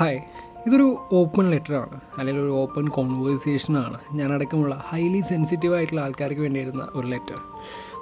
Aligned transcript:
Hi 0.00 0.20
ഇതൊരു 0.66 0.86
open 1.12 1.50
ലെറ്ററാണ് 1.50 1.96
അല്ലെങ്കിൽ 2.18 2.42
ഒരു 2.42 2.52
ഓപ്പൺ 2.52 2.84
കോൺവേഴ്സേഷനാണ് 2.88 3.98
ഞാനടക്കമുള്ള 4.12 4.74
ഹൈലി 4.86 5.20
സെൻസിറ്റീവ് 5.20 5.74
ആയിട്ടുള്ള 5.74 6.00
ആൾക്കാർക്ക് 6.00 6.40
വേണ്ടിയിരുന്ന 6.40 6.84
ഒരു 6.94 7.06
ലെറ്റർ 7.06 7.38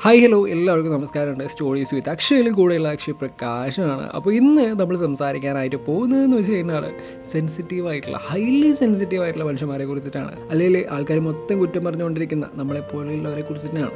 ഹായ് 0.03 0.19
ഹലോ 0.23 0.39
എല്ലാവർക്കും 0.55 0.93
നമസ്കാരമുണ്ട്. 0.93 1.45
സ്റ്റോറീസ് 1.53 1.95
വിത്ത് 1.95 2.11
അക്ഷയിലും 2.13 2.53
കൂടെയുള്ള 2.55 2.89
അക്ഷയ് 2.89 3.15
പ്രകാശമാണ് 3.21 4.05
അപ്പോൾ 4.17 4.33
ഇന്ന് 4.33 4.67
നമ്മൾ 4.81 4.97
സംസാരിക്കാനായിട്ട് 4.97 5.79
പോകുന്നതെന്ന് 5.87 6.37
വെച്ച് 6.37 6.53
കഴിഞ്ഞാൽ 6.53 6.85
സെൻസിറ്റീവ് 7.33 7.89
ആയിട്ടുള്ള 7.89 8.19
ഹൈലി 8.29 8.71
സെൻസിറ്റീവ് 8.73 9.23
ആയിട്ടുള്ള 9.23 9.47
മനുഷ്യന്മാരെ 9.49 9.85
കുറിച്ചിട്ടാണ്. 9.85 10.33
അല്ലെങ്കിൽ 10.51 10.85
ആൾക്കാർ 10.97 11.19
മൊത്തം 11.21 11.59
കുറ്റം 11.59 11.85
പറഞ്ഞുകൊണ്ടിരിക്കുന്ന 11.85 12.51
നമ്മളെ 12.55 12.83
പോലെയുള്ളവരെ 12.93 13.43
കുറിച്ചിട്ടാണ്. 13.49 13.91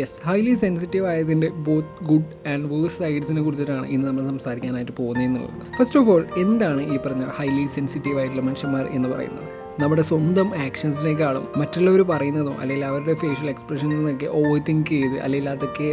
യെസ് 0.00 0.20
ഹൈലി 0.24 0.54
സെൻസിറ്റീവ് 0.64 1.06
ആയതിന്റെ 1.06 1.50
ബോത്ത് 1.68 2.04
ഗുഡ് 2.10 2.34
ആൻഡ് 2.52 2.68
വേഴ്സ് 2.74 2.98
സൈഡ്സിനെ 2.98 3.42
കുറിച്ചിട്ടാണ് 3.42 3.86
ഇന്ന് 3.86 4.08
നമ്മൾ 4.08 4.26
സംസാരിക്കാനായിട്ട് 4.32 4.92
പോകുന്നതെന്നുള്ളത്. 4.92 5.64
ഫസ്റ്റ് 5.78 6.00
ഓഫ് 6.00 6.10
ഓൾ 6.16 6.26
എന്താണ് 6.44 6.82
ഈ 6.94 6.98
പറഞ്ഞ 7.06 7.24
ഹൈലി 7.38 7.66
സെൻസിറ്റീവ് 7.78 8.18
ആയിട്ടുള്ള 8.18 8.44
മനുഷ്യന്മാർ 8.50 8.86
എന്ന് 8.98 9.08
പറയുന്നത്? 9.08 9.48
നമ്മുടെ 9.80 10.02
സ്വന്തം 10.02 10.48
ആക്ഷൻസിനേക്കാളും 10.62 11.44
മറ്റുള്ളവർ 11.60 12.00
പറയുന്നതോ 12.02 12.52
അല്ലെങ്കിൽ 12.62 12.84
അവരുടെ 12.84 13.14
ഫേഷ്യൽ 13.14 13.48
എക്സ്പ്രഷനിൽ 13.52 13.96
നിന്നൊക്കെ 13.98 14.28
ഓവർ 14.38 14.56
തിങ്ക് 14.68 14.90
ചെയ്ത് 14.92 15.16
അല്ലെങ്കിൽ 15.24 15.48
അതൊക്കെ 15.48 15.88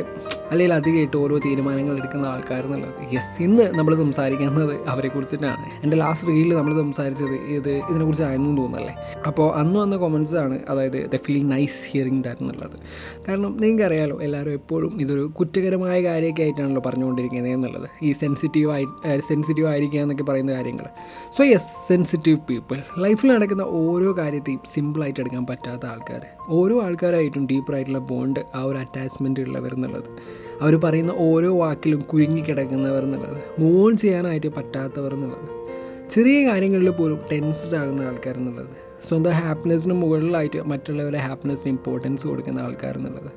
അല്ലെങ്കിൽ 0.52 0.74
അത് 0.74 0.90
കേട്ട് 0.96 1.18
ഓരോ 1.18 1.36
തീരുമാനങ്ങൾ 1.38 1.96
എടുക്കുന്ന 1.98 2.26
ആൾക്കാർ 2.28 2.64
എന്നുള്ളത് 2.68 2.98
യെസ് 3.14 3.36
ഇന്ന് 3.44 3.66
നമ്മൾ 3.78 3.94
സംസാരിക്കുന്നത് 3.96 4.74
അവരെ 4.94 5.08
കുറിച്ചിട്ടാണ്. 5.08 5.68
എന്റെ 5.84 5.98
ലാസ്റ്റ് 5.98 6.28
റീലിൽ 6.30 6.54
നമ്മൾ 6.56 6.74
സംസാരിച്ചത് 6.82 7.36
ഇത് 7.58 7.72
ഇതിനെക്കുറിച്ചായിരുന്നു 7.90 8.50
തോന്നുന്നല്ലേ 8.62 8.94
അപ്പോൾ 9.28 9.48
അന്ന് 9.62 9.78
വന്ന 9.80 9.96
കൊമൻസ് 10.04 10.36
ആണ് 10.44 10.58
അതായത് 10.70 11.00
the 11.14 11.20
feel 11.28 11.44
nice 11.54 11.80
hearing 11.92 12.24
that 12.24 12.44
എന്നുള്ളത്. 12.44 12.76
കാരണം 13.28 13.52
നിങ്ങൾക്ക് 13.62 13.86
അറിയാലോ 13.90 14.18
എല്ലാവരും 14.28 14.54
എപ്പോഴും 14.54 14.94
ഇതൊരു 15.06 15.26
കുറ്റകരമായ 15.40 15.98
കാര്യമൊക്കെ 16.04 16.44
ആയിട്ടാണല്ലോ 16.48 16.84
പറഞ്ഞുകൊണ്ടിരിക്കുന്നത് 16.88 17.54
എന്നുള്ളത്. 17.54 17.88
ഈ 18.04 18.12
സെൻസിറ്റീവ് 18.24 18.72
ആയി 18.72 18.88
സെൻസിറ്റീവ് 19.32 19.68
ആയിരിക്കുക 19.68 20.00
എന്നൊക്കെ 20.00 20.24
പറയുന്ന 20.24 20.52
കാര്യങ്ങൾ 20.54 20.88
സോ 21.38 21.44
യെസ് 21.54 21.72
സെൻസിറ്റീവ് 21.88 22.40
പീപ്പിൾ 22.52 22.78
ലൈഫിൽ 23.06 23.30
നടക്കുന്ന 23.36 23.64
ഓരോ 23.76 24.18
കാര്യത്തെയും 24.18 24.60
സിമ്പിളായിട്ട് 24.74 25.20
എടുക്കാൻ 25.20 25.46
പറ്റാത്ത 25.46 25.86
ആൾക്കാർ 25.86 26.22
ഓരോ 26.50 26.84
ആൾക്കാരായിട്ടും 26.84 27.48
ഡീപ്പറായിട്ടുള്ള 27.48 28.00
ബോണ്ട് 28.00 28.40
ആ 28.56 28.64
ഒരു 28.64 28.78
അറ്റാച്ച്മെന്റ് 28.78 29.40
ഉള്ളവർ 29.40 29.74
എന്നുള്ളത്. 29.74 30.10
അവർ 30.62 30.76
പറയുന്ന 30.76 31.14
ഓരോ 31.18 31.58
വാക്കിലും 31.58 32.02
കുരുങ്ങിക്കിടക്കുന്നവർ 32.02 33.04
എന്നുള്ളത്. 33.04 33.38
മൂവ് 33.60 33.86
ഓൺ 33.86 33.98
ചെയ്യാനായിട്ട് 33.98 34.48
പറ്റാത്തവർ 34.48 35.14
എന്നുള്ളത്. 35.14 35.48
ചെറിയ 36.16 36.50
കാര്യങ്ങളിൽ 36.50 36.90
പോലും 36.90 37.20
ടെൻസ്ഡ് 37.32 37.76
ആകുന്ന 37.76 38.02
ആൾക്കാർ 38.02 38.36
എന്നുള്ളത്. 38.36 38.74
സ്വന്തം 39.08 39.32
ഹാപ്പിനെസ്സിന് 39.32 39.94
മുകളിലായിട്ട് 39.94 40.60
മറ്റുള്ളവരുടെ 40.62 41.18
ഹാപ്പിനെസ്സിന് 41.18 41.72
ഇമ്പോർട്ടൻസ് 41.72 42.28
കൊടുക്കുന്ന 42.28 42.60
ആൾക്കാർ 42.60 42.98
എന്നുള്ളത്. 42.98 43.32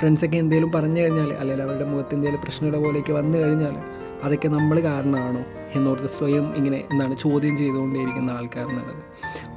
ഫ്രണ്ട്സൊക്കെ 0.00 0.36
എന്തെങ്കിലും 0.36 0.72
പറഞ്ഞു 0.72 1.00
കഴിഞ്ഞാൽ 1.00 1.32
അല്ലെങ്കിൽ 1.32 1.64
അവരുടെ 1.64 1.84
മുഖത്ത് 1.84 2.14
എന്തെങ്കിലും 2.14 2.42
പ്രശ്നങ്ങളുടെ 2.44 2.84
പോലെയൊക്കെ 2.84 3.12
വന്നു 3.12 3.38
കഴിഞ്ഞാൽ 3.38 3.76
അതൊക്കെ 4.24 4.48
നമ്മൾ 4.48 4.80
കാരണമാണോ 4.80 5.42
എന്നോർത്ത് 5.74 6.06
സ്വയം 6.06 6.56
ഇങ്ങനെ 6.56 6.78
എന്താണ് 6.92 7.16
ചോദ്യം 7.18 7.56
ചെയ്തുകൊണ്ടേയിരിക്കുന്ന 7.58 8.30
ആൾക്കാർ 8.30 8.68
എന്നുള്ളത്. 8.68 9.02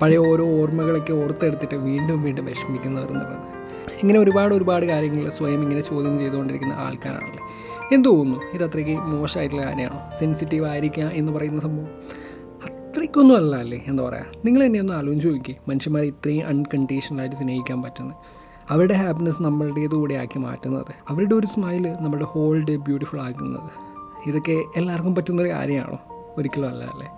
പഴയ 0.02 0.18
ഓരോ 0.18 0.62
ഓർമ്മകളൊക്കെ 0.62 1.14
ഓർത്തെടുത്തിട്ട് 1.14 1.76
വീണ്ടും 1.76 2.22
വീണ്ടും 2.22 2.46
വിഷമിക്കുന്നവർ 2.46 3.08
എന്നുള്ളത് 3.08 3.62
ഇങ്ങനെ 4.02 4.20
ഒരുപാട് 4.20 4.56
ഒരുപാട് 4.56 4.86
കാര്യങ്ങൾ 4.86 5.30
സ്വയം 5.30 5.62
ഇങ്ങനെ 5.62 5.82
ചോദ്യം 5.82 6.20
ചെയ്തുകൊണ്ടിരിക്കുന്ന 6.20 6.74
ആൾക്കാരാണല്ലേ. 6.74 7.40
എന്ത് 7.96 8.10
തോന്നുന്നു? 8.10 8.40
ഇത് 8.54 8.64
അത്രയ്ക്ക് 8.64 8.92
മോശമായിട്ടുള്ള 8.92 9.66
കാര്യമാണോ? 9.66 10.20
സെൻസിറ്റീവ് 10.20 10.66
ആയിരിക്കുക 10.66 11.04
എന്ന് 11.04 11.32
പറയുന്ന 11.32 11.62
സംഭവം? 11.62 11.88
അത്രയ്ക്കൊന്നും 12.64 13.38
അല്ല 13.38 13.56
അല്ലേ? 13.56 13.84
എന്താ 13.88 14.04
പറയുക 14.04 14.26
നിങ്ങൾ 14.46 14.66
തന്നെ 14.66 14.80
ഒന്ന് 14.80 14.94
ആലോചിച്ച് 14.94 15.28
നോക്കി 15.28 15.56
മനുഷ്യന്മാരെ 15.68 16.06
ഇത്രയും 16.06 16.48
അൺകണ്ടീഷണലായിട്ട് 16.48 17.36
സ്നേഹിക്കാൻ 17.36 17.82
പറ്റുന്നത്. 17.82 18.16
അവരുടെ 18.70 18.94
ഹാപ്പിനെസ് 18.94 19.44
നമ്മളുടേത് 19.44 19.92
കൂടെ 19.92 20.16
ആക്കി 20.16 20.40
മാറ്റുന്നത്. 20.40 20.86
അവരുടെ 21.10 21.36
ഒരു 21.36 21.48
സ്മൈൽ 21.48 21.96
നമ്മുടെ 22.02 22.26
ഹോൾ 22.26 22.64
ഡേ 22.64 22.76
ബ്യൂട്ടിഫുൾ 22.76 23.22
ആക്കുന്നത്. 23.22 23.70
ഇതൊക്കെ 24.30 24.64
എല്ലാവർക്കും 24.76 25.16
പറ്റുന്നൊരു 25.16 25.50
കാര്യമാണോ? 25.50 26.00
ഒരിക്കലും 26.38 26.70
അല്ല 26.70 26.84
അല്ലേ? 26.84 27.18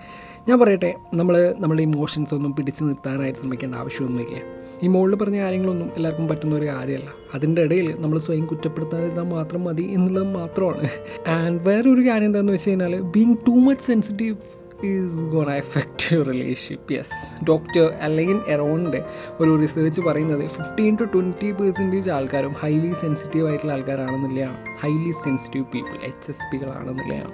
ഞാൻ 0.50 0.60
പറയട്ടെ 0.60 0.96
നമ്മൾ 1.14 1.56
നമ്മുടെ 1.60 1.82
ഇമോഷൻസ് 1.82 2.34
ഒന്നും 2.34 2.56
പിടിച്ചു 2.56 2.84
നിർത്താനായിട്ട് 2.84 3.40
ശ്രമിക്കേണ്ട 3.40 3.76
ആവശ്യമൊന്നുമില്ല? 3.76 4.40
ഈ 4.84 4.88
മുകളിൽ 4.88 5.16
പറഞ്ഞ 5.16 5.42
കാര്യങ്ങളൊന്നും 5.42 5.90
എല്ലാവർക്കും 5.96 6.28
പറ്റുന്ന 6.28 6.56
ഒരു 6.56 6.66
കാര്യമല്ല. 6.66 7.10
അതിന്റെ 7.34 7.62
ഇടയിൽ 7.62 7.96
നമ്മൾ 8.00 8.20
സ്വയം 8.20 8.46
കുറ്റപ്പെടുത്താതിരുന്നാൽ 8.46 9.24
മാത്രം 9.24 9.64
മതി 9.64 9.84
എന്നുള്ളത് 9.84 10.28
മാത്രമാണ്. 10.28 10.90
ആൻഡ് 11.28 11.62
വേറൊരു 11.62 12.10
കാര്യം 12.10 12.26
എന്താണെന്ന് 12.26 12.54
വെച്ച് 12.54 12.70
കഴിഞ്ഞാൽ 12.70 13.02
being 13.02 13.38
too 13.48 13.52
much 13.52 13.84
sensitive 13.84 14.36
is 14.86 15.26
gonna 15.32 15.52
affect 15.52 16.16
your 16.16 16.26
relationship 16.28 16.94
yes 16.94 17.44
doctor 17.44 17.94
അല്ലെങ്കിൽ 18.02 18.40
എറൗണ്ട് 18.48 18.98
ഒരു 19.40 19.62
റിസർച്ച് 19.62 20.02
പറയുന്നത് 20.02 20.48
ഫിഫ്റ്റീൻ 20.48 20.98
ടു 21.02 21.04
ട്വന്റി 21.04 21.52
പെർസെന്റേജ് 21.52 22.10
ആൾക്കാരും 22.10 22.54
ഹൈലി 22.54 22.94
സെൻസിറ്റീവ് 22.94 23.48
ആയിട്ടുള്ള 23.48 23.74
ആൾക്കാരാണെന്നുള്ളതാണ്. 23.74 24.58
Highly 24.80 25.12
sensitive 25.12 25.66
people 25.66 25.96
H 26.04 26.32
S 26.32 26.52
പികളാണെന്നുള്ളതാണ് 26.52 27.34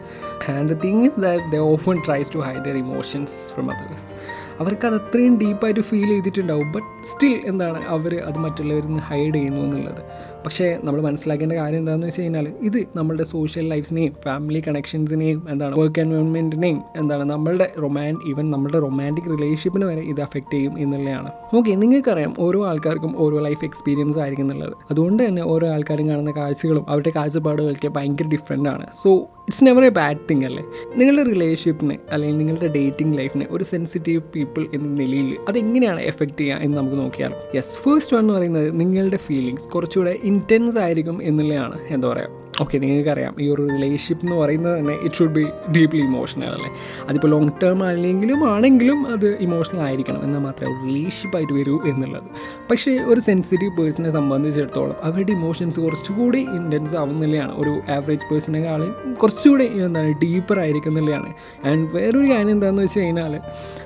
and 0.57 0.69
the 0.69 0.77
thing 0.79 1.05
is 1.05 1.19
that 1.19 1.51
they 1.51 1.55
often 1.55 1.97
tries 2.05 2.33
to 2.33 2.39
hide 2.39 2.65
their 2.65 2.77
emotions 2.77 3.53
from 3.53 3.71
others 3.71 4.13
അവർക്ക് 4.59 4.87
അത് 4.87 4.95
അത്രയും 4.95 5.39
ഡീപ്പായിട്ട് 5.39 5.79
feel 5.79 6.07
ചെയ്തിട്ടുണ്ടാവും. 6.07 6.71
ബട്ട് 6.71 7.07
സ്റ്റിൽ 7.07 7.41
എന്താണ് 7.45 7.87
അവർ 7.87 8.15
അത് 8.15 8.37
മറ്റുള്ളവരിൽ 8.37 8.87
നിന്ന് 8.87 8.99
ഹൈഡ് 8.99 9.35
ചെയ്യുന്നു 9.35 9.61
എന്നുള്ളത്. 9.61 10.03
പക്ഷേ 10.45 10.79
നമ്മൾ 10.83 11.01
മനസ്സിലാക്കേണ്ട 11.01 11.53
കാര്യം 11.53 11.77
എന്താണെന്ന് 11.77 12.07
വെച്ച് 12.07 12.21
കഴിഞ്ഞാൽ 12.21 12.53
ഇത് 12.61 12.85
നമ്മളുടെ 12.95 13.23
സോഷ്യൽ 13.23 13.67
ലൈഫിനെയും 13.67 14.13
ഫാമിലി 14.25 14.63
കണക്ഷൻസിനെയും 14.67 15.47
എന്താണ് 15.49 15.79
വർക്ക് 15.79 15.99
എൻവയോൺമെന്റിനെയും 15.99 16.81
എന്താണ് 16.95 17.23
നമ്മളുടെ 17.23 17.73
റൊമാൻ 17.81 18.17
ഈവൻ 18.27 18.51
നമ്മുടെ 18.51 18.79
റൊമാന്റിക് 18.79 19.25
റിലേഷൻഷിപ്പിന് 19.25 19.85
വരെ 19.85 20.01
ഇത് 20.01 20.21
അഫക്റ്റ് 20.21 20.53
ചെയ്യും 20.53 20.79
എന്നുള്ളതാണ്. 20.79 21.31
ഓക്കെ 21.55 21.71
നിങ്ങൾക്കറിയാം 21.71 22.35
ഓരോ 22.39 22.67
ആൾക്കാർക്കും 22.67 23.15
ഓരോ 23.17 23.39
ലൈഫ് 23.39 23.65
എക്സ്പീരിയൻസ് 23.65 24.19
ആയിരിക്കും 24.19 24.43
എന്നുള്ളത്. 24.43 24.73
അതുകൊണ്ട് 24.91 25.23
തന്നെ 25.23 25.45
ഓരോ 25.45 25.67
ആൾക്കാരും 25.67 26.09
കാണുന്ന 26.09 26.31
കാഴ്ചകളും 26.31 26.89
അവരുടെ 26.89 27.11
കാഴ്ചപ്പാടുകളൊക്കെ 27.15 27.87
ഭയങ്കര 27.87 28.25
ഡിഫറെന്റ് 28.25 28.69
ആണ്. 28.69 28.87
So 29.03 29.13
it's 29.15 29.65
never 29.65 29.85
a 29.85 29.89
bad 29.89 30.17
thing 30.29 30.45
അല്ലേ? 30.45 30.63
നിങ്ങളുടെ 30.95 31.23
റിലേഷൻഷിപ്പിന് 31.23 31.97
അല്ലെങ്കിൽ 32.11 32.37
നിങ്ങളുടെ 32.37 32.67
ഡേറ്റിംഗ് 32.67 33.17
ലൈഫിന് 33.17 33.45
ഒരു 33.51 33.63
സെൻസിറ്റീവ് 33.63 34.21
പീപ്പിൾ 34.49 34.75
എന്ന 34.75 34.87
നിലയിൽ 34.99 35.37
അതെങ്ങനെയാണ് 35.47 36.01
എഫക്റ്റ് 36.01 36.37
ചെയ്യുക 36.37 36.57
എന്ന് 36.61 36.77
നമുക്ക് 36.77 36.97
നോക്കിയാൽ 36.97 37.33
യെസ് 37.55 37.75
ഫേസ്റ്റ് 37.83 38.13
വൺ 38.15 38.21
എന്ന് 38.21 38.33
പറയുന്നത് 38.33 38.67
നിങ്ങളുടെ 38.79 39.19
ഫീലിങ്സ് 39.25 39.67
കുറച്ചുകൂടെ 39.67 40.13
ഇന്റൻസ് 40.23 40.77
ആയിരിക്കും 40.77 41.17
എന്നുള്ളതാണ് 41.23 41.77
എന്താ 41.89 42.07
പറയുക 42.07 42.35
ഓക്കെ 42.59 42.77
നിങ്ങൾക്കറിയാം. 42.77 43.35
ഈ 43.41 43.49
ഒരു 43.49 43.67
റിലേഷൻഷിപ്പ് 43.67 44.25
എന്ന് 44.25 44.35
പറയുന്നത് 44.35 44.79
തന്നെ 44.79 44.95
it 45.03 45.15
should 45.15 45.33
be 45.33 45.45
deeply 45.77 46.01
emotional 46.01 46.45
അല്ലേ? 46.45 46.71
അതിപ്പോൾ 47.09 47.27
ലോങ് 47.27 47.51
ടേം 47.63 47.83
അല്ലെങ്കിലും 47.83 48.49
ആണെങ്കിലും 48.49 48.99
അത് 49.13 49.37
ഇമോഷണൽ 49.39 49.81
ആയിരിക്കണം. 49.81 50.23
എന്നാൽ 50.23 50.39
മാത്രമേ 50.39 50.71
ഒരു 50.71 50.79
റിലേഷൻഷിപ്പ് 50.87 51.37
ആയിട്ട് 51.37 51.53
വരൂ 51.53 51.75
എന്നുള്ളത്. 51.85 52.27
പക്ഷേ 52.71 52.91
ഒരു 52.91 53.19
സെൻസിറ്റീവ് 53.19 53.71
പേഴ്സണെ 53.77 54.11
സംബന്ധിച്ചിടത്തോളം 54.11 54.95
അവരുടെ 55.03 55.31
ഇമോഷൻസ് 55.31 55.79
കുറച്ചുകൂടി 55.79 56.37
ഇന്റൻസ് 56.37 56.95
ആവുന്നില്ലയാണ് 56.95 57.53
ഒരു 57.57 57.73
ആവറേജ് 57.91 58.25
പേഴ്സണേക്കാളും 58.31 58.91
കുറച്ചുകൂടി 59.13 59.63
എന്താണ് 59.63 60.11
ഡീപ്പർ 60.23 60.59
ആയിരിക്കുന്നില്ലയാണ് 60.59 61.33
ആൻഡ് 61.65 61.87
വേറൊരു 61.95 62.27
കാര്യം 62.31 62.51
എന്താണെന്ന് 62.51 62.83
വെച്ച് 62.83 62.99
കഴിഞ്ഞാൽ 62.99 63.39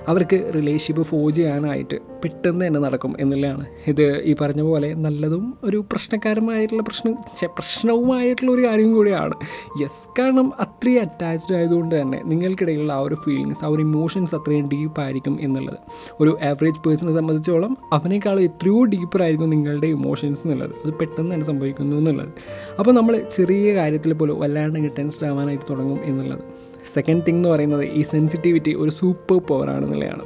അവർക്ക് 0.07 0.51
റിലേഷൻഷിപ്പ് 0.55 1.03
ഫോജ് 1.03 1.35
ചെയ്യാനായിട്ട് 1.35 1.97
പെട്ടെന്ന് 2.23 2.67
തന്നെ 2.67 2.79
നടക്കും 2.79 3.15
എന്നുള്ളതാണ്. 3.19 3.65
ഇത് 3.87 4.23
ഈ 4.23 4.35
പറഞ്ഞ 4.41 4.61
പോലെ 4.61 4.93
നല്ലതും 4.93 5.53
ഒരു 5.63 5.85
പ്രശ്നക്കാരമായിട്ടുള്ള 5.91 6.83
പ്രശ്നം 6.83 7.15
പ്രശ്നവുമായിട്ടുള്ള 7.57 8.51
ഒരു 8.51 8.62
കാര്യം 8.65 8.93
കൂടിയാണ്. 8.93 9.35
യെസ് 9.81 10.01
കാരണം 10.19 10.47
അത്രയും 10.59 11.01
അറ്റാച്ച്ഡ് 11.01 11.55
ആയതുകൊണ്ട് 11.55 12.01
തന്നെ 12.01 12.21
നിങ്ങൾക്കിടയിലുള്ള 12.25 12.93
ആ 12.93 12.99
ഒരു 12.99 13.15
ഫീലിങ്സ് 13.15 13.65
ആ 13.65 13.67
ഒരു 13.67 13.81
ഇമോഷൻസ് 13.81 14.35
അത്രയും 14.35 14.69
ഡീപ്പായിരിക്കും 14.73 15.37
എന്നുള്ളത്. 15.41 15.79
ഒരു 16.19 16.37
ആവറേജ് 16.43 16.79
പേഴ്സണെ 16.85 17.13
സംബന്ധിച്ചോളം 17.13 17.77
അവനേക്കാളും 17.93 18.41
എത്രയോ 18.41 18.83
ഡീപ്പറായിരിക്കും 18.83 19.49
നിങ്ങളുടെ 19.49 19.87
ഇമോഷൻസ് 19.87 20.41
എന്നുള്ളത്. 20.45 20.75
അത് 20.85 20.93
പെട്ടെന്ന് 20.93 21.33
തന്നെ 21.33 21.45
സംഭവിക്കുന്നു 21.45 21.95
എന്നുള്ളത്. 21.95 22.29
അപ്പോൾ 22.79 22.91
നമ്മൾ 22.91 23.13
ചെറിയ 23.37 23.73
കാര്യത്തിൽ 23.75 24.13
പോലും 24.13 24.39
വല്ലാണ്ട് 24.39 24.89
ടെൻസ്ഡ് 24.99 25.27
ആവാനായിട്ട് 25.27 25.65
തുടങ്ങും 25.69 25.99
എന്നുള്ളത്. 26.03 26.43
സെക്കൻഡ് 26.95 27.23
തിങ് 27.27 27.37
എന്ന് 27.37 27.49
പറയുന്നത് 27.49 27.85
ഈ 27.85 28.03
സെൻസിറ്റിവിറ്റി 28.03 28.75
ഒരു 28.75 28.91
സൂപ്പർ 28.91 29.37
പവർ 29.37 29.69
ആണെന്നുള്ളതാണ്. 29.69 30.23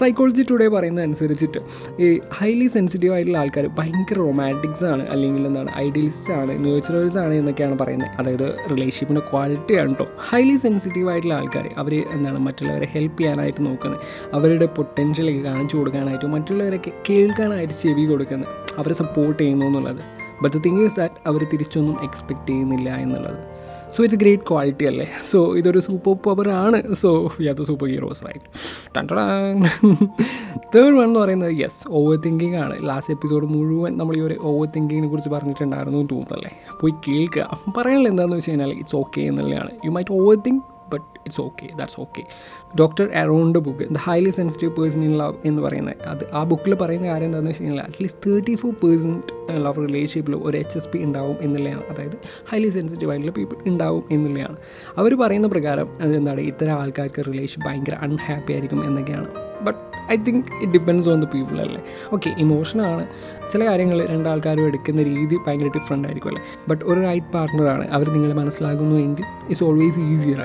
സൈക്കോളജി 0.00 0.42
ടുഡേ 0.50 0.68
പറയുന്നത് 0.68 1.04
അനുസരിച്ചിട്ട് 1.04 1.60
ഈ 2.02 2.20
ഹൈലി 2.32 2.66
സെൻസിറ്റീവ് 2.66 3.14
ആയിട്ടുള്ള 3.14 3.38
ആൾക്കാർ 3.38 3.66
ഭയങ്കര 3.66 4.18
റൊമാന്റിക്സ് 4.18 4.84
ആണ് 4.84 5.08
അല്ലെങ്കിൽ 5.08 5.46
എന്താണ് 5.46 5.70
ഐഡിയലിസ്റ്റ് 5.76 6.32
ആണ് 6.32 6.64
നേച്ചറേഴ്സ് 6.64 7.18
ആണ് 7.18 7.34
എന്നൊക്കെയാണ് 7.34 7.78
പറയുന്നത്. 7.78 8.10
അതായത് 8.18 8.54
റിലേഷൻഷിപ്പിന്റെ 8.70 9.22
ക്വാളിറ്റി 9.30 9.74
ആണ് 9.74 9.88
കേട്ടോ 9.88 10.06
ഹൈലി 10.18 10.56
സെൻസിറ്റീവ് 10.56 11.10
ആയിട്ടുള്ള 11.10 11.34
ആൾക്കാർ 11.34 11.68
അവർ 11.76 11.94
എന്താണ് 11.94 12.38
മറ്റുള്ളവരെ 12.38 12.86
ഹെൽപ്പ് 12.94 13.18
ചെയ്യാനായിട്ട് 13.18 13.66
നോക്കുന്നത് 13.66 14.00
അവരുടെ 14.34 14.66
പൊട്ടൻഷ്യലൊക്കെ 14.66 15.40
കാണിച്ചു 15.40 15.76
കൊടുക്കാനായിട്ട് 15.76 16.26
മറ്റുള്ളവരൊക്കെ 16.26 16.92
കേൾക്കാനായിട്ട് 17.08 17.74
ചെവി 17.82 18.06
കൊടുക്കുന്നത് 18.06 18.48
അവരെ 18.78 18.94
സപ്പോർട്ട് 18.94 19.42
ചെയ്യുന്നു 19.42 19.66
എന്നുള്ളത്. 19.66 20.02
But 20.42 20.56
the 20.56 20.60
thing 20.60 20.82
is 20.84 20.96
that 20.96 21.14
അവർ 21.26 21.44
തിരിച്ചൊന്നും 21.52 21.96
എക്സ്പെക്റ്റ് 22.04 22.46
ചെയ്യുന്നില്ല 22.46 22.90
എന്നുള്ളത്. 22.96 23.59
സോ 23.94 24.02
ഇറ്റ്സ് 24.04 24.18
ഗ്രേറ്റ് 24.22 24.44
ക്വാളിറ്റി 24.50 24.84
അല്ലേ? 24.90 25.06
സോ 25.30 25.38
ഇതൊരു 25.60 25.80
സൂപ്പർ 25.86 26.14
പവർ 26.26 26.48
ആണ്. 26.64 26.78
So 27.02 27.08
we 27.40 27.46
are 27.46 27.56
the 27.60 27.66
superheroes 27.92 28.22
right 28.26 28.46
third 30.74 30.96
one 30.98 31.06
എന്ന് 31.08 31.20
പറയുന്നത് 31.20 31.52
യെസ് 31.62 31.82
ഓവർ 31.98 32.16
തിങ്കിങ് 32.26 32.58
ആണ്. 32.64 32.74
ലാസ്റ്റ് 32.88 33.14
എപ്പിസോഡ് 33.14 33.46
മുഴുവൻ 33.54 33.92
നമ്മൾ 33.98 34.16
ഈ 34.18 34.22
ഒരു 34.28 34.36
ഓവർ 34.50 34.68
തിങ്കിങ്ങിനെ 34.76 35.08
കുറിച്ച് 35.12 35.30
പറഞ്ഞിട്ടുണ്ടായിരുന്നു 35.36 35.98
എന്ന് 35.98 36.10
തോന്നുന്നല്ലേ 36.12 36.52
പോയി 36.80 36.94
കേൾക്കുക. 37.08 37.46
പറയാനുള്ള 37.78 38.08
എന്താണെന്ന് 38.08 38.36
വെച്ച് 38.36 38.50
കഴിഞ്ഞാൽ 38.50 38.72
ഇറ്റ്സ് 38.80 38.96
ഓക്കെ 38.96 39.20
എന്നുള്ളതാണ്. 39.30 39.72
You 39.84 39.90
might 39.96 40.14
overthink 40.46 40.62
but 40.92 41.04
it's 41.18 41.40
okay 41.40 41.68
that's 41.76 42.00
okay 42.00 42.22
doctor 42.78 43.10
അറോണിന്റെ 43.14 43.60
book 43.60 43.88
the 43.90 43.96
highly 43.96 44.30
sensitive 44.30 44.72
person 44.72 45.04
in 45.04 45.18
love 45.18 45.34
എന്ന് 45.44 45.62
പറയുന്നത് 45.62 46.02
അത് 46.02 46.24
ആ 46.32 46.44
ബുക്കിൽ 46.44 46.74
പറയുന്ന 46.74 47.06
കാര്യം 47.06 47.26
എന്താണെന്ന് 47.26 47.50
വെച്ച് 47.50 47.64
കഴിഞ്ഞാൽ 47.64 47.84
at least 47.84 48.30
thirty 48.30 48.54
four 48.54 48.72
percent 48.72 49.56
love 49.64 49.88
റിലേഷൻഷിപ്പിൽ 49.88 50.36
ഒരു 50.36 50.58
എച്ച് 50.58 50.78
എസ് 50.78 50.88
പി 50.88 50.98
ഉണ്ടാവും 50.98 51.36
എന്നുള്ളതാണ്. 51.40 51.82
അതായത് 51.90 52.16
ഹൈലി 52.48 52.68
സെൻസിറ്റീവ് 52.68 53.10
ആയിട്ടുള്ള 53.10 53.32
പീപ്പിൾ 53.32 53.68
ഉണ്ടാവും 53.68 54.04
എന്നുള്ളതാണ്. 54.10 54.56
അവർ 54.98 55.14
പറയുന്ന 55.14 55.48
പ്രകാരം 55.48 55.88
എന്താണ് 56.00 56.40
ഇത്തരം 56.40 56.72
ആൾക്കാർക്ക് 56.72 57.24
റിലേഷൻ 57.26 57.62
ഭയങ്കര 57.66 57.94
അൺഹാപ്പി 57.94 58.52
ആയിരിക്കും 58.52 58.84
എന്നൊക്കെയാണ്. 58.84 59.28
But 59.64 59.89
I 60.10 60.16
think 60.18 60.46
it 60.60 60.72
depends 60.72 61.08
on 61.08 61.20
the 61.20 61.28
people 61.34 61.60
അല്ലേ? 61.60 61.80
ഓക്കെ 62.12 62.34
ഇമോഷനാണ് 62.38 63.02
ചില 63.52 63.64
കാര്യങ്ങൾ 63.64 64.06
രണ്ടാൾക്കാരും 64.06 64.66
എടുക്കുന്ന 64.66 65.02
രീതി 65.02 65.36
ഭയങ്കര 65.46 65.68
ഡിഫറെന്റ് 65.68 66.08
ആയിരിക്കും 66.08 66.28
അല്ലേ? 66.28 66.42
ബട്ട് 66.68 66.84
ഒരു 66.84 67.00
റൈറ്റ് 67.00 67.32
പാർട്ട്ണറാണ് 67.32 67.88
അവർ 67.90 68.12
നിങ്ങളെ 68.12 68.34
മനസ്സിലാകുന്നു 68.34 68.96
എങ്കിൽ 69.00 69.24
it's 69.48 69.64
always 69.64 70.00
easier 70.10 70.40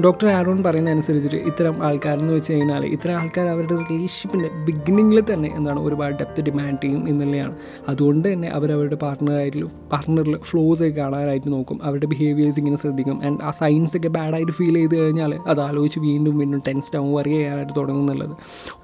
doctor 0.00 0.28
Aaron 0.28 0.62
പറയുന്ന 0.62 0.90
അനുസരിച്ചിട്ട് 0.90 1.36
ഇത്തരം 1.36 1.84
ആൾക്കാരെന്ന് 1.84 2.34
വെച്ച് 2.34 2.52
കഴിഞ്ഞാൽ 2.52 2.84
ഇത്തരം 2.84 3.14
ആൾക്കാർ 3.14 3.46
അവരുടെ 3.46 3.74
റിലേഷൻഷിപ്പിന്റെ 3.74 4.50
ബിഗിനിങ്ങിൽ 4.64 5.24
തന്നെ 5.32 5.52
എന്താണ് 5.56 5.80
ഒരുപാട് 5.80 6.14
ഡെപ്ത് 6.14 6.42
ഡിമാൻഡ് 6.42 6.82
ചെയ്യും 6.82 7.08
എന്നുള്ളതാണ്. 7.08 7.56
അതുകൊണ്ട് 7.88 8.32
തന്നെ 8.32 8.48
അവരവരുടെ 8.48 8.94
പാർട്ട്ണറായിട്ട് 8.94 9.64
പാർട്ട്ണറിൽ 9.64 10.38
ഫ്ലോസ് 10.38 10.82
ഒക്കെ 10.82 10.96
കാണാനായിട്ട് 10.96 11.52
നോക്കും. 11.52 11.80
അവരുടെ 11.82 12.06
ബിഹേവിയേഴ്സ് 12.06 12.58
ഇങ്ങനെ 12.58 12.76
ശ്രദ്ധിക്കും. 12.76 13.24
ആൻഡ് 13.24 13.38
ആ 13.42 13.50
സൈൻസ് 13.50 13.96
ഒക്കെ 13.96 14.08
ബാഡായിട്ട് 14.08 14.52
ഫീൽ 14.52 14.74
ചെയ്ത് 14.74 14.96
കഴിഞ്ഞാൽ 14.96 15.40
അത് 15.46 15.60
ആലോചിച്ച് 15.60 15.98
വീണ്ടും 15.98 16.38
വീണ്ടും 16.38 16.62
ടെൻസ്ഡ് 16.68 16.98
ആവും 16.98 17.14
വറി 17.14 17.30
ചെയ്യാനായിട്ട് 17.30 17.72
തുടങ്ങും 17.76 18.02
എന്നുള്ളത്. 18.02 18.36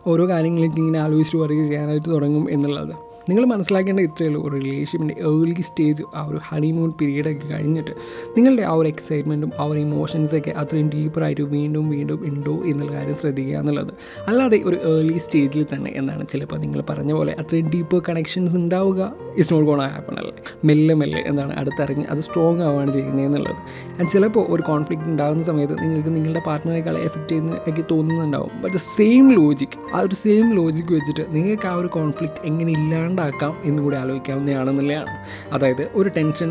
ഓരോ 0.06 0.28
കാര്യങ്ങളൊക്കെ 0.28 0.76
ഇങ്ങനെ 0.76 0.98
ആലോചിച്ച് 0.98 1.36
വറി 1.36 1.62
ചെയ്യാനായിട്ട് 1.62 2.10
തുടങ്ങും 2.10 2.50
എന്നുള്ളത്. 2.50 3.09
നിങ്ങൾ 3.30 3.44
മനസ്സിലാക്കേണ്ട 3.44 4.00
ഇത്രയേ 4.00 4.28
ഉള്ളൂ 4.28 4.40
ഒരു 4.48 4.54
റിലേഷൻഷിപ്പിന്റെ 4.60 5.16
ഏർലി 5.30 5.64
സ്റ്റേജ് 5.70 6.02
ആ 6.14 6.22
ഒരു 6.26 6.40
ഹണിമൂൺ 6.48 6.90
പീരീഡൊക്കെ 7.00 7.46
കഴിഞ്ഞിട്ട് 7.48 7.92
നിങ്ങളുടെ 8.36 8.62
ആ 8.62 8.72
ഒരു 8.72 8.88
എക്സൈറ്റ്മെന്റും 8.88 9.50
ആ 9.58 9.64
ഒരു 9.64 9.80
ഇമോഷൻസൊക്കെ 9.80 10.50
അത്രയും 10.50 10.88
ഡീപ്പറായിട്ട് 10.94 11.44
വീണ്ടും 11.56 11.90
വീണ്ടും 11.90 12.20
ഉണ്ടോ 12.28 12.54
എന്നുള്ള 12.70 12.92
കാര്യം 12.92 13.16
ശ്രദ്ധിക്കുക 13.16 13.56
എന്നുള്ളത്. 13.56 13.92
അല്ലാതെ 14.28 14.60
ഒരു 14.64 14.76
ഏർലി 14.92 15.18
സ്റ്റേജിൽ 15.18 15.66
തന്നെ 15.74 15.90
എന്താണ് 15.96 16.24
ചിലപ്പോൾ 16.32 16.56
നിങ്ങൾ 16.56 16.80
പറഞ്ഞ 16.90 17.12
പോലെ 17.12 17.36
അത്രയും 17.40 17.70
ഡീപ്പ് 17.74 18.02
കണക്ഷൻസ് 18.08 18.56
ഉണ്ടാവുക. 18.56 19.00
ഇസ് 19.36 19.52
നോട്ട് 19.52 19.68
ഗോൺ 19.68 19.82
ആപ്പൺ 19.82 20.18
അല്ലേ? 20.18 20.34
മെല്ലെ 20.64 20.94
മെല്ലെ 20.94 21.22
എന്താണ് 21.26 21.52
അടുത്തറിഞ്ഞ് 21.52 22.06
അത് 22.06 22.20
സ്ട്രോങ് 22.20 22.60
ആവുകയാണ് 22.60 22.92
ചെയ്യുന്നത് 22.92 23.26
എന്നുള്ളത്. 23.26 23.60
ആൻഡ് 23.98 24.10
ചിലപ്പോൾ 24.10 24.46
ഒരു 24.48 24.62
കോൺഫ്ലിക്റ്റ് 24.62 25.06
ഉണ്ടാകുന്ന 25.06 25.42
സമയത്ത് 25.42 25.76
നിങ്ങൾക്ക് 25.82 26.12
നിങ്ങളുടെ 26.16 26.42
പാർട്ട്ണറെക്കാൾ 26.46 26.98
എഫക്റ്റ് 26.98 27.28
ചെയ്യുന്ന 27.28 27.54
ഒക്കെ 27.68 27.84
തോന്നുന്നുണ്ടാവും. 27.90 28.52
ബട്ട് 28.62 28.76
ദ 28.76 28.80
സെയിം 28.96 29.26
ലോജിക് 29.32 29.76
ആ 29.94 30.00
ഒരു 30.00 30.14
സെയിം 30.14 30.46
ലോജിക് 30.54 30.92
വെച്ചിട്ട് 30.92 31.26
നിങ്ങൾക്ക് 31.34 31.66
ആ 31.66 31.74
ഒരു 31.74 31.86
കോൺഫ്ലിക്റ്റ് 31.86 32.40
എങ്ങനെ 32.44 32.72
ഇല്ലാണ്ടാക്കാം 33.20 33.52
എന്നും 33.64 33.82
കൂടി 33.84 33.96
ആലോചിക്കാവുന്നതാണെന്നുള്ളതാണ്. 33.96 35.12
അതായത് 35.52 35.90
ഒരു 35.94 36.08
ടെൻഷൻ 36.08 36.50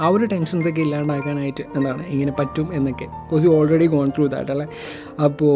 ആ 0.00 0.08
ഒരു 0.08 0.24
ടെൻഷൻസൊക്കെ 0.24 0.80
ഇല്ലാണ്ടാക്കാനായിട്ട് 0.80 1.64
എന്താണ് 1.76 2.02
ഇങ്ങനെ 2.06 2.32
പറ്റും 2.38 2.68
എന്നൊക്കെ. 2.74 3.04
Because 3.04 3.44
you 3.44 3.48
already 3.48 3.86
gone 3.86 4.08
through 4.10 4.26
that 4.26 4.50
അല്ലേ? 4.50 4.66
അപ്പോൾ 5.24 5.54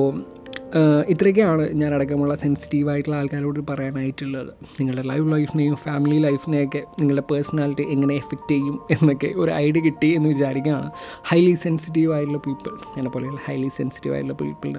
ഇത്രയൊക്കെയാണ് 1.08 1.70
ഞാൻ 1.72 1.94
അടക്കമുള്ള 1.94 2.34
സെൻസിറ്റീവായിട്ടുള്ള 2.34 3.16
ആൾക്കാരോട് 3.16 3.60
പറയാനായിട്ടുള്ളത്. 3.70 4.52
നിങ്ങളുടെ 4.80 5.02
ലൈവ് 5.02 5.32
ലൈഫിനെയും 5.32 5.76
ഫാമിലി 5.76 6.18
ലൈഫിനെയൊക്കെ 6.18 6.84
നിങ്ങളുടെ 6.98 7.22
പേഴ്സണാലിറ്റി 7.30 7.82
എങ്ങനെ 7.82 8.14
എഫക്റ്റ് 8.14 8.50
ചെയ്യും 8.50 8.80
എന്നൊക്കെ 8.90 9.26
ഒരു 9.36 9.50
ഐഡിയ 9.50 9.80
കിട്ടി 9.80 10.14
എന്ന് 10.14 10.28
വിചാരിക്കുകയാണ്. 10.28 10.90
ഹൈലി 11.24 11.54
സെൻസിറ്റീവ് 11.54 12.12
ആയിട്ടുള്ള 12.12 12.38
പീപ്പിൾ 12.38 12.72
എന്നെ 12.96 13.10
പോലെയുള്ള 13.10 13.40
ഹൈലി 13.46 13.68
സെൻസിറ്റീവ് 13.68 14.14
ആയിട്ടുള്ള 14.14 14.38
പീപ്പിളിന് 14.38 14.78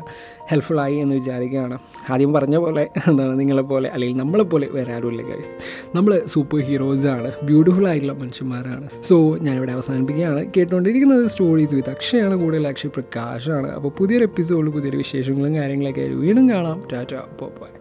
ഹെൽപ്ഫുള്ളായി 0.51 0.95
എന്ന് 0.95 1.15
വിചാരിക്കുകയാണ്. 1.15 1.79
ആദ്യം 2.09 2.33
പറഞ്ഞ 2.33 2.57
പോലെ 2.57 2.89
എന്താണ് 3.07 3.39
നിങ്ങളെപ്പോലെ 3.39 3.89
അല്ലെങ്കിൽ 3.89 4.17
നമ്മളെപ്പോലെ 4.17 4.69
വേറെ 4.71 4.93
ആരുമില്ല 4.93 5.21
ഗൈസ് 5.21 5.53
നമ്മൾ 5.95 6.21
സൂപ്പർ 6.25 6.59
ഹീറോസാണ് 6.59 7.31
ബ്യൂട്ടിഫുൾ 7.43 7.87
ആയിട്ടുള്ള 7.87 8.13
മനുഷ്യന്മാരാണ്. 8.13 8.89
സോ 9.07 9.37
ഞാനിവിടെ 9.37 9.71
അവസാനിപ്പിക്കുകയാണ്. 9.71 10.45
കേട്ടുകൊണ്ടിരിക്കുന്നത് 10.57 11.27
സ്റ്റോറീസ് 11.27 11.73
വിത്ത് 11.73 11.89
അക്ഷയാണ് 11.89 12.35
കൂടുതൽ 12.35 12.67
അക്ഷയ് 12.67 12.91
പ്രകാശാണ്. 12.91 13.71
അപ്പോൾ 13.71 13.89
പുതിയൊരു 13.89 14.23
എപ്പിസോഡിൽ 14.23 14.69
പുതിയൊരു 14.69 14.97
വിശേഷങ്ങളും 14.97 15.55
കാര്യങ്ങളൊക്കെ 15.55 16.01
വീണ്ടും 16.01 16.49
കാണാം. 16.49 16.83
Tata 16.93 17.13
bye. 17.41 17.78